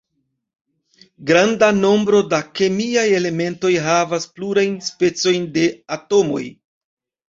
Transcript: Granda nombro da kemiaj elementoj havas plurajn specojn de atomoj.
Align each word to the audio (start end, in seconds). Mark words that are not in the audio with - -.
Granda 1.31 1.69
nombro 1.83 2.23
da 2.33 2.41
kemiaj 2.61 3.05
elementoj 3.21 3.75
havas 3.91 4.29
plurajn 4.35 4.77
specojn 4.91 5.51
de 5.57 5.73
atomoj. 6.03 6.47